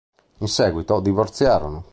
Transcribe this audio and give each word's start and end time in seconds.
In 0.39 0.47
seguito 0.47 0.99
divorziarono. 0.99 1.83